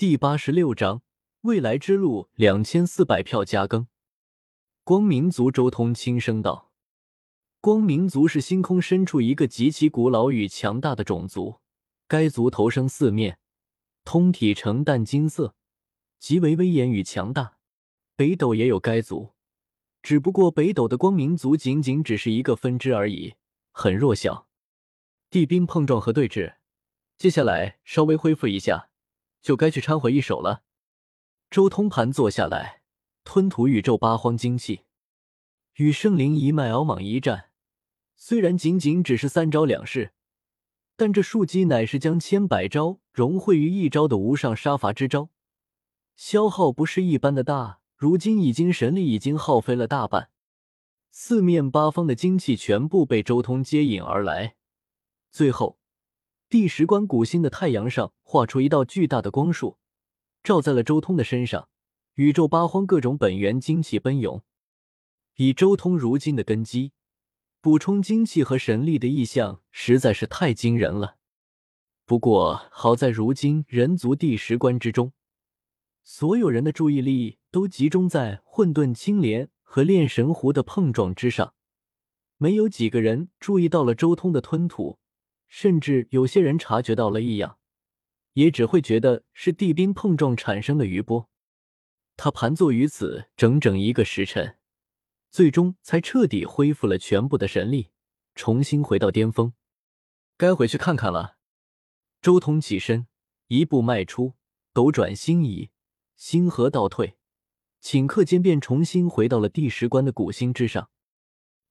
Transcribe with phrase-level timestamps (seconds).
[0.00, 1.02] 第八十六章
[1.42, 3.86] 未来之路两千四百票加更。
[4.82, 6.72] 光明族周通轻声道
[7.60, 11.60] ：“光明族是星空深处一个极其古老与强大的种族。
[12.08, 13.38] 该族头生四面，
[14.02, 15.54] 通体呈淡金色，
[16.18, 17.58] 极为威严与强大。
[18.16, 19.34] 北斗也有该族，
[20.00, 23.34] 只不过北斗的光明族仅仅只是一个分支而已，
[23.70, 24.48] 很弱小。
[25.28, 26.54] 地兵碰撞和对峙，
[27.18, 28.86] 接下来稍微恢复一下。”
[29.42, 30.62] 就该去掺和一手了。
[31.50, 32.82] 周通盘坐下来，
[33.24, 34.82] 吞吐宇宙八荒精气，
[35.74, 37.50] 与圣灵一脉敖莽一战。
[38.14, 40.12] 虽然仅仅只是三招两式，
[40.94, 45.30] 但这数击乃是将千百招融汇于一招的无上杀伐之招，
[46.14, 47.80] 消耗不是一般的大。
[47.96, 50.30] 如今已经神力已经耗费了大半，
[51.10, 54.54] 四面八方的精气全部被周通接引而来，
[55.30, 55.79] 最后。
[56.50, 59.78] 第十关古星的太阳上画出一道巨大的光束，
[60.42, 61.68] 照在了周通的身上。
[62.14, 64.42] 宇宙八荒各种本源精气奔涌，
[65.36, 66.90] 以周通如今的根基，
[67.60, 71.18] 补充精气和神力的意象实在是太惊人了。
[72.04, 75.12] 不过好在如今人族第十关之中，
[76.02, 81.54] 所有人的注意力都集中在混沌青莲和炼神壶的碰撞之上，
[82.38, 84.98] 没有几个人注意到了周通的吞吐。
[85.50, 87.58] 甚至有些人察觉到了异样，
[88.34, 91.28] 也只会觉得是地冰碰撞产生的余波。
[92.16, 94.58] 他盘坐于此整整一个时辰，
[95.28, 97.90] 最终才彻底恢复了全部的神力，
[98.36, 99.52] 重新回到巅峰。
[100.36, 101.36] 该回去看看了。
[102.22, 103.08] 周通起身，
[103.48, 104.34] 一步迈出，
[104.72, 105.70] 斗转星移，
[106.14, 107.16] 星河倒退，
[107.82, 110.90] 顷刻间便重新回到了第十关的古星之上。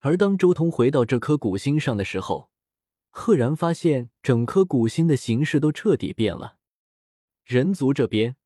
[0.00, 2.49] 而当周通回到这颗古星上的时候，
[3.10, 6.56] 赫然发现，整颗古星的形式都彻底变了。
[7.44, 8.36] 人族这边，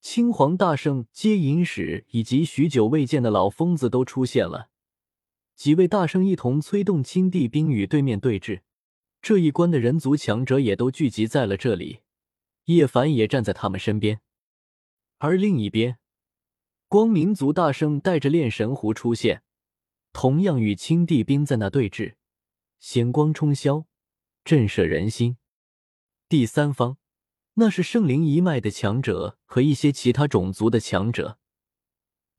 [0.00, 4.68] 青黄大圣、接引使以及许久未见的老疯子都出现了。
[5.54, 8.60] 几位大圣一同催动青帝兵与对面对峙。
[9.22, 12.00] 这一关的人族强者也都聚集在了这里。
[12.66, 14.20] 叶凡也站在他们身边。
[15.18, 15.98] 而另一边，
[16.88, 19.42] 光明族大圣带着炼神壶出现，
[20.12, 22.16] 同样与青帝兵在那对峙。
[22.78, 23.86] 显光冲霄，
[24.44, 25.36] 震慑人心。
[26.28, 26.98] 第三方，
[27.54, 31.38] 那是圣灵一脉的强者和一些其他种族的强者，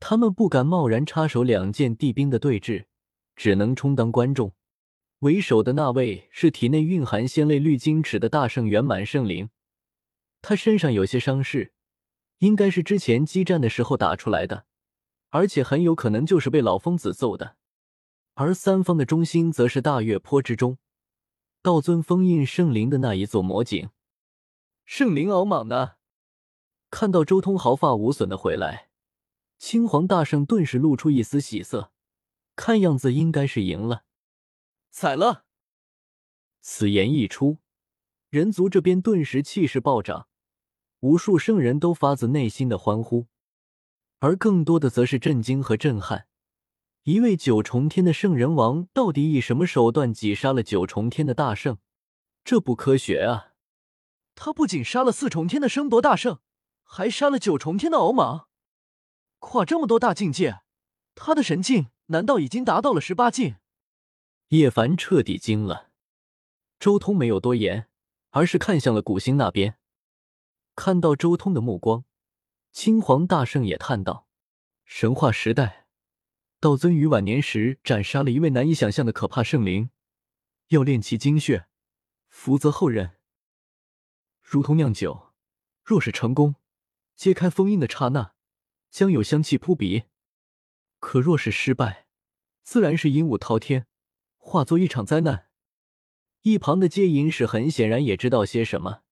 [0.00, 2.86] 他们不敢贸然插手两件地兵的对峙，
[3.34, 4.54] 只能充当观众。
[5.20, 9.50] 为首的那位是体内蕴含仙类绿晶齿的大圣圆满圣灵，
[10.40, 11.72] 他身上有些伤势，
[12.38, 14.66] 应该是之前激战的时候打出来的，
[15.30, 17.57] 而且很有可能就是被老疯子揍的。
[18.40, 20.78] 而三方的中心则是大月坡之中，
[21.60, 23.90] 道尊封印圣灵的那一座魔井。
[24.84, 25.96] 圣灵敖莽呢？
[26.88, 28.90] 看到周通毫发无损的回来，
[29.58, 31.90] 青黄大圣顿时露出一丝喜色，
[32.54, 34.04] 看样子应该是赢了。
[34.88, 35.44] 宰了！
[36.60, 37.58] 此言一出，
[38.30, 40.28] 人族这边顿时气势暴涨，
[41.00, 43.26] 无数圣人都发自内心的欢呼，
[44.20, 46.27] 而更多的则是震惊和震撼。
[47.08, 51.78] 一位九重天的圣人王到底以什么手段击杀了九重天的大圣？
[52.44, 53.54] 这不科学啊！
[54.34, 56.40] 他不仅杀了四重天的争夺大圣，
[56.82, 58.48] 还杀了九重天的敖莽，
[59.38, 60.60] 跨这么多大境界，
[61.14, 63.56] 他的神境难道已经达到了十八境？
[64.48, 65.88] 叶凡彻底惊了。
[66.78, 67.88] 周通没有多言，
[68.32, 69.78] 而是看向了古星那边。
[70.76, 72.04] 看到周通的目光，
[72.70, 74.26] 青黄大圣也叹道
[74.84, 75.86] ：“神话时代。”
[76.60, 79.90] 道尊于晚年时斩杀了一位难以想象的可怕圣灵，
[80.68, 81.68] 要炼其精血，
[82.28, 83.12] 福泽后人。
[84.42, 85.32] 如同酿酒，
[85.84, 86.56] 若是成功，
[87.14, 88.32] 揭开封印的刹那，
[88.90, 90.08] 将有香气扑鼻；
[90.98, 92.08] 可若是失败，
[92.64, 93.86] 自然是阴雾滔天，
[94.36, 95.46] 化作一场灾难。
[96.42, 99.02] 一旁的接引使很显然也知道些什么，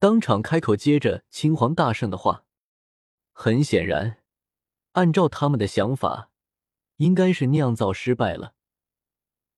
[0.00, 2.46] 当场开口接着青黄大圣的话。
[3.30, 4.24] 很显然，
[4.92, 6.29] 按照他们的想法。
[7.00, 8.52] 应该是酿造失败了，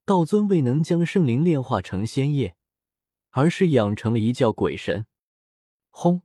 [0.05, 2.55] 道尊未能将圣灵炼化成仙液，
[3.31, 5.07] 而是养成了一叫鬼神。
[5.91, 6.23] 轰！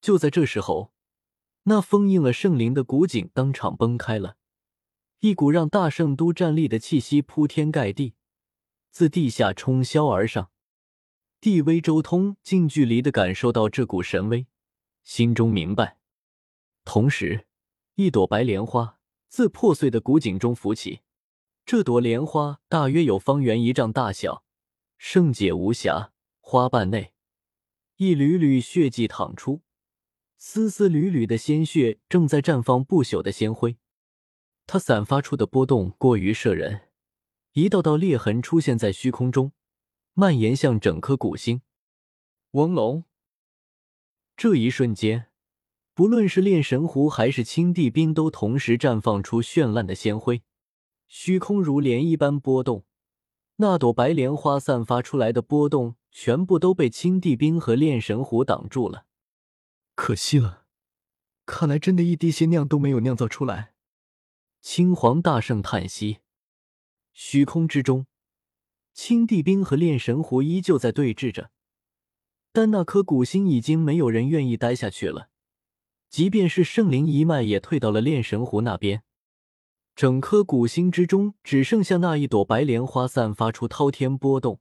[0.00, 0.92] 就在这时候，
[1.62, 4.36] 那封印了圣灵的古井当场崩开了，
[5.20, 8.14] 一股让大圣都站立的气息铺天盖地，
[8.90, 10.50] 自地下冲霄而上。
[11.40, 14.48] 地威周通近距离的感受到这股神威，
[15.04, 15.98] 心中明白，
[16.84, 17.46] 同时，
[17.94, 18.98] 一朵白莲花。
[19.34, 21.00] 自破碎的古井中浮起，
[21.66, 24.44] 这朵莲花大约有方圆一丈大小，
[24.96, 26.12] 圣洁无瑕。
[26.38, 27.14] 花瓣内，
[27.96, 29.62] 一缕缕血迹淌出，
[30.36, 33.76] 丝丝缕缕的鲜血正在绽放不朽的鲜辉，
[34.68, 36.90] 它散发出的波动过于摄人，
[37.54, 39.50] 一道道裂痕出现在虚空中，
[40.12, 41.62] 蔓延向整颗古星。
[42.52, 43.02] 翁龙，
[44.36, 45.26] 这一瞬间，
[45.94, 50.42] 不论是炼神湖还是青帝冰，都同时绽放出绚烂的鲜辉，
[51.06, 52.84] 虚空如莲一般波动。
[53.56, 59.06] 那朵白莲花散发出来的波动，全部都被青帝冰和炼神湖挡住了。
[59.94, 60.64] 可惜了，
[61.46, 63.74] 看来真的一滴血酿都没有酿造出来。
[64.60, 66.18] 青黄大圣叹息。
[67.12, 68.06] 虚空之中，
[68.92, 71.52] 青帝冰和炼神湖依旧在对峙着，
[72.52, 75.28] 但那颗古星已经没有人愿意待下去了。
[76.14, 79.02] 即便是圣灵一脉，也退到了炼神湖那边。
[79.96, 84.60] 整颗古星之中，只剩下那一朵白莲花散发出滔天波动，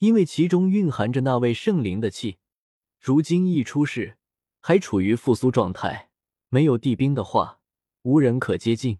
[0.00, 2.36] 因为其中蕴含着那位圣灵的气。
[3.00, 4.18] 如今一出世，
[4.60, 6.10] 还处于复苏状态，
[6.50, 7.60] 没有地兵的话，
[8.02, 8.98] 无人可接近。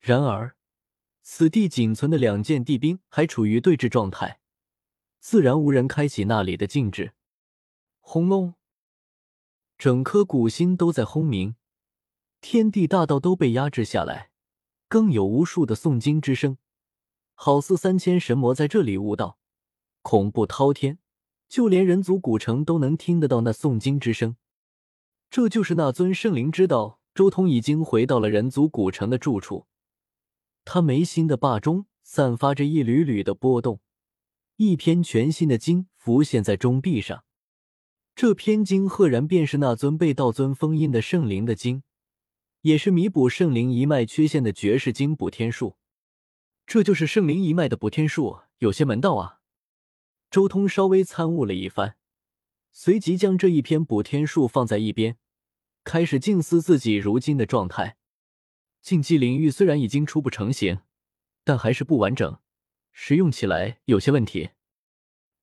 [0.00, 0.56] 然而，
[1.20, 4.40] 此地仅存的两件地兵还处于对峙状态，
[5.20, 7.12] 自然无人开启那里的禁制。
[8.00, 8.54] 轰隆！
[9.84, 11.56] 整颗古星都在轰鸣，
[12.40, 14.30] 天地大道都被压制下来。
[14.88, 16.56] 更有无数的诵经之声，
[17.34, 19.38] 好似三千神魔在这里悟道，
[20.00, 21.00] 恐怖滔天，
[21.50, 24.36] 就连人族古城都能听得到那诵经之声。
[25.28, 29.66] 这就是那尊圣灵知道周通已经回到了人族古城的住处，
[30.64, 33.82] 他眉心的霸中散发着一缕缕的波动，
[34.56, 37.23] 一篇全新的经浮现在中壁上。
[38.14, 41.82] 这篇经赫然便是那尊被道尊封印的圣灵的经。
[42.60, 45.76] 也是弥补圣灵一脉缺陷的绝世经补天术，
[46.64, 49.40] 这就是圣灵一脉的补天术，有些门道啊！
[50.30, 51.96] 周通稍微参悟了一番，
[52.72, 55.18] 随即将这一篇补天术放在一边，
[55.84, 57.98] 开始静思自己如今的状态。
[58.80, 60.78] 禁忌领域虽然已经初步成型，
[61.44, 62.38] 但还是不完整，
[62.92, 64.52] 使用起来有些问题。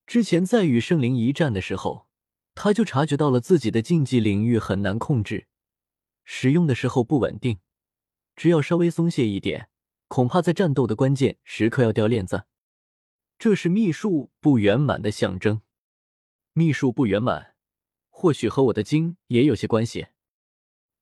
[0.07, 2.07] 之前在与圣灵一战的时候，
[2.53, 5.47] 他就察觉到了自己的禁忌领域很难控制。
[6.23, 7.59] 使用的时候不稳定，
[8.35, 9.69] 只要稍微松懈一点，
[10.07, 12.45] 恐怕在战斗的关键时刻要掉链子。
[13.39, 15.61] 这是秘术不圆满的象征。
[16.53, 17.55] 秘术不圆满，
[18.09, 20.07] 或许和我的经也有些关系。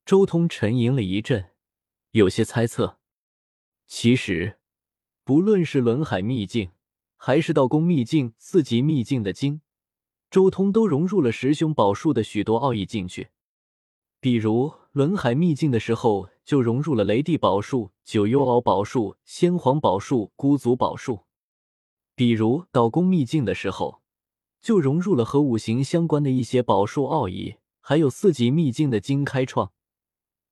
[0.06, 1.52] 周通沉吟了一阵，
[2.12, 3.00] 有些猜测。
[3.86, 4.60] 其实，
[5.24, 6.72] 不论是轮海秘境，
[7.18, 9.62] 还是道宫秘境、四级秘境的经，
[10.30, 13.30] 周通都融入了十凶宝术的许多奥义进去。
[14.22, 21.26] 比如轮海秘境的时候，就融入了雷帝宝术、九幽敖宝术、先皇宝术、孤族宝术；
[22.16, 24.02] 比如道宫秘境的时候，
[24.62, 29.72] 就融入了和五行相关的一些宝术奥义，还有四级秘境的经开创，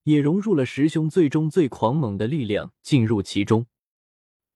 [0.03, 3.67] 也融入了十凶最终最狂猛的力量进入其中。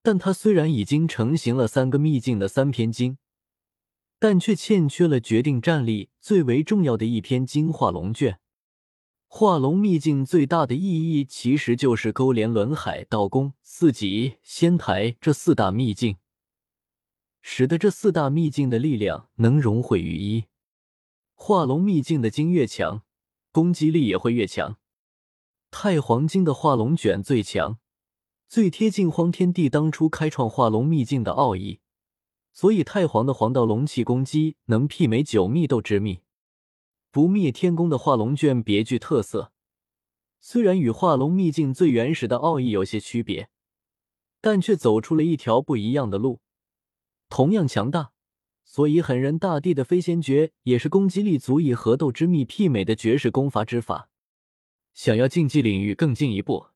[0.02, 3.18] 但他虽然已经成型了三个秘境的三篇经，
[4.22, 8.40] 但却欠缺了决定战力最为重要的一篇金化龙卷。
[9.28, 16.18] 化龙秘境最大的意义，其实就是勾连轮海、道宫、四级、仙台这四大秘境，
[17.42, 20.44] 使得这四大秘境的力量能融汇于一。
[21.34, 23.02] 化龙秘境的经越强，
[23.52, 24.78] 攻击力也会越强。
[25.72, 27.80] 太黄经的化龙卷最强，
[28.48, 31.80] 最贴近荒天帝当初开创化龙秘境的奥义，
[32.52, 36.22] 所以太黄的黄道龙气攻击能媲美九秘斗之秘。
[37.10, 39.52] 不灭天宫的化龙卷别具特色，
[40.40, 43.50] 虽然与化龙秘境最原始的奥义有些区别，
[44.40, 46.40] 但却走出了一条不一样的路，
[47.30, 48.12] 同样强大。
[48.64, 54.10] 所以狠人大帝的飞仙诀也是攻击力足以和斗之秘媲美的绝世功法之法。
[54.94, 56.68] 想要竞技领域更进一步，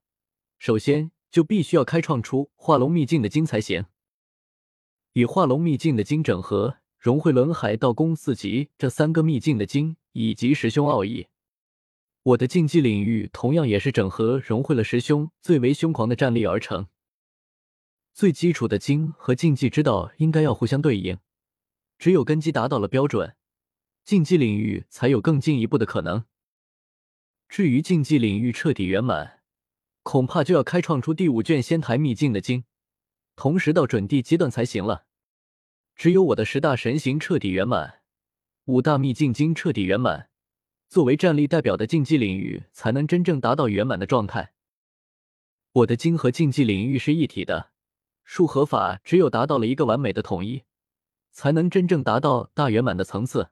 [0.58, 3.86] 首先就必须要开创出化龙秘境的经才行，
[5.16, 9.96] 与化龙秘境的经整合，融汇轮海、道宫、四级这三个秘境的经。
[10.18, 11.26] 以及师兄奥义，
[12.22, 16.86] 我的竞技领域同样也是整合融汇了师兄最为凶狂的战力而成。
[18.14, 21.18] 最基础的经和竞技之道应该要互相对应，
[21.98, 23.36] 只有根基达到了标准，
[24.04, 26.24] 竞技领域才有更进一步的可能。
[27.46, 29.40] 至于竞技领域彻底圆满，
[30.02, 32.64] 恐怕就要开创出第五卷仙台秘境的经，
[33.34, 35.05] 同时到准地阶段才行了。
[35.96, 38.00] 只有我的十大神行彻底圆满。
[38.66, 40.28] 五大秘境经彻底圆满，
[40.88, 44.52] 作为战力代表的竞技领域才能真正达到圆满的状态。
[45.72, 47.70] 我的经和竞技领域是一体的，
[48.24, 50.64] 术和法只有达到了一个完美的统一，
[51.32, 53.48] 才能真正达到大圆满的层次。